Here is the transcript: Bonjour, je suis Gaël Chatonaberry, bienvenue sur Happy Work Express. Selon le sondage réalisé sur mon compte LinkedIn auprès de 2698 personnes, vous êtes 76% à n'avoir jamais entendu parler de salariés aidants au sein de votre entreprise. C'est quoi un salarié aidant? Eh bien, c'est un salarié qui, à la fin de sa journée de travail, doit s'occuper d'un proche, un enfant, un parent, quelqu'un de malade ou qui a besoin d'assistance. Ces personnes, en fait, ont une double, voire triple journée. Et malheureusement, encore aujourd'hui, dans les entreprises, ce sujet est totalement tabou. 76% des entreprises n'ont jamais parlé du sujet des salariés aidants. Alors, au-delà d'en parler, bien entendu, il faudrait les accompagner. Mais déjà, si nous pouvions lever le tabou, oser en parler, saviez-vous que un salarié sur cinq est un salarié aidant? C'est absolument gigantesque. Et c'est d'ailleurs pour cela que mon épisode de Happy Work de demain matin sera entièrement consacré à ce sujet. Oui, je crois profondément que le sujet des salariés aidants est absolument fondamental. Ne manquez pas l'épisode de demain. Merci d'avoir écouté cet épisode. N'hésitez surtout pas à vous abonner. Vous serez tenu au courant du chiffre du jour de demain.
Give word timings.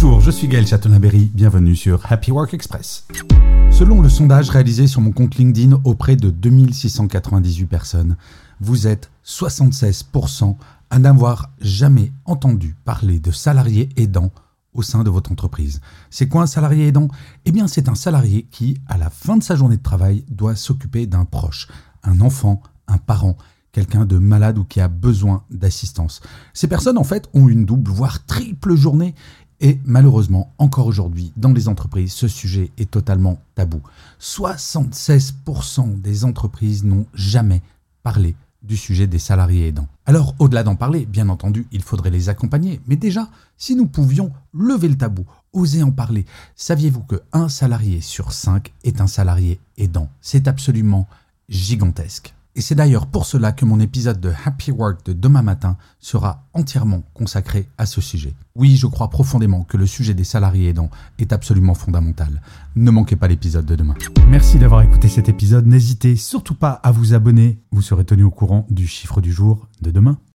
Bonjour, 0.00 0.20
je 0.20 0.30
suis 0.30 0.46
Gaël 0.46 0.64
Chatonaberry, 0.64 1.28
bienvenue 1.34 1.74
sur 1.74 2.00
Happy 2.08 2.30
Work 2.30 2.54
Express. 2.54 3.04
Selon 3.72 4.00
le 4.00 4.08
sondage 4.08 4.48
réalisé 4.48 4.86
sur 4.86 5.00
mon 5.00 5.10
compte 5.10 5.34
LinkedIn 5.34 5.80
auprès 5.82 6.14
de 6.14 6.30
2698 6.30 7.66
personnes, 7.66 8.16
vous 8.60 8.86
êtes 8.86 9.10
76% 9.26 10.54
à 10.90 10.98
n'avoir 11.00 11.50
jamais 11.60 12.12
entendu 12.26 12.76
parler 12.84 13.18
de 13.18 13.32
salariés 13.32 13.88
aidants 13.96 14.30
au 14.72 14.82
sein 14.82 15.02
de 15.02 15.10
votre 15.10 15.32
entreprise. 15.32 15.80
C'est 16.10 16.28
quoi 16.28 16.42
un 16.42 16.46
salarié 16.46 16.86
aidant? 16.86 17.08
Eh 17.44 17.50
bien, 17.50 17.66
c'est 17.66 17.88
un 17.88 17.96
salarié 17.96 18.46
qui, 18.52 18.76
à 18.86 18.98
la 18.98 19.10
fin 19.10 19.36
de 19.36 19.42
sa 19.42 19.56
journée 19.56 19.78
de 19.78 19.82
travail, 19.82 20.24
doit 20.30 20.54
s'occuper 20.54 21.08
d'un 21.08 21.24
proche, 21.24 21.66
un 22.04 22.20
enfant, 22.20 22.62
un 22.86 22.98
parent, 22.98 23.36
quelqu'un 23.72 24.06
de 24.06 24.18
malade 24.18 24.58
ou 24.58 24.64
qui 24.64 24.80
a 24.80 24.86
besoin 24.86 25.42
d'assistance. 25.50 26.20
Ces 26.54 26.68
personnes, 26.68 26.98
en 26.98 27.04
fait, 27.04 27.28
ont 27.34 27.48
une 27.48 27.64
double, 27.64 27.90
voire 27.90 28.24
triple 28.26 28.76
journée. 28.76 29.16
Et 29.60 29.80
malheureusement, 29.84 30.52
encore 30.58 30.86
aujourd'hui, 30.86 31.32
dans 31.36 31.52
les 31.52 31.68
entreprises, 31.68 32.12
ce 32.12 32.28
sujet 32.28 32.70
est 32.78 32.90
totalement 32.90 33.40
tabou. 33.54 33.80
76% 34.20 36.00
des 36.00 36.24
entreprises 36.24 36.84
n'ont 36.84 37.06
jamais 37.12 37.62
parlé 38.02 38.36
du 38.62 38.76
sujet 38.76 39.06
des 39.06 39.18
salariés 39.18 39.68
aidants. 39.68 39.88
Alors, 40.06 40.34
au-delà 40.38 40.62
d'en 40.62 40.76
parler, 40.76 41.06
bien 41.06 41.28
entendu, 41.28 41.66
il 41.72 41.82
faudrait 41.82 42.10
les 42.10 42.28
accompagner. 42.28 42.80
Mais 42.86 42.96
déjà, 42.96 43.28
si 43.56 43.74
nous 43.74 43.86
pouvions 43.86 44.32
lever 44.52 44.88
le 44.88 44.96
tabou, 44.96 45.24
oser 45.52 45.82
en 45.82 45.90
parler, 45.90 46.24
saviez-vous 46.54 47.02
que 47.02 47.22
un 47.32 47.48
salarié 47.48 48.00
sur 48.00 48.32
cinq 48.32 48.72
est 48.84 49.00
un 49.00 49.06
salarié 49.06 49.60
aidant? 49.76 50.08
C'est 50.20 50.48
absolument 50.48 51.08
gigantesque. 51.48 52.34
Et 52.58 52.60
c'est 52.60 52.74
d'ailleurs 52.74 53.06
pour 53.06 53.24
cela 53.24 53.52
que 53.52 53.64
mon 53.64 53.78
épisode 53.78 54.20
de 54.20 54.32
Happy 54.44 54.72
Work 54.72 55.06
de 55.06 55.12
demain 55.12 55.42
matin 55.42 55.76
sera 56.00 56.48
entièrement 56.54 57.04
consacré 57.14 57.68
à 57.78 57.86
ce 57.86 58.00
sujet. 58.00 58.34
Oui, 58.56 58.74
je 58.74 58.88
crois 58.88 59.10
profondément 59.10 59.62
que 59.62 59.76
le 59.76 59.86
sujet 59.86 60.12
des 60.12 60.24
salariés 60.24 60.70
aidants 60.70 60.90
est 61.20 61.32
absolument 61.32 61.74
fondamental. 61.74 62.42
Ne 62.74 62.90
manquez 62.90 63.14
pas 63.14 63.28
l'épisode 63.28 63.64
de 63.64 63.76
demain. 63.76 63.94
Merci 64.28 64.58
d'avoir 64.58 64.82
écouté 64.82 65.06
cet 65.06 65.28
épisode. 65.28 65.68
N'hésitez 65.68 66.16
surtout 66.16 66.56
pas 66.56 66.72
à 66.72 66.90
vous 66.90 67.14
abonner. 67.14 67.60
Vous 67.70 67.80
serez 67.80 68.04
tenu 68.04 68.24
au 68.24 68.32
courant 68.32 68.66
du 68.70 68.88
chiffre 68.88 69.20
du 69.20 69.30
jour 69.30 69.68
de 69.80 69.92
demain. 69.92 70.18